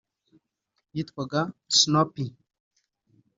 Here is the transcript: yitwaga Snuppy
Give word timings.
yitwaga 0.95 1.39
Snuppy 1.77 2.23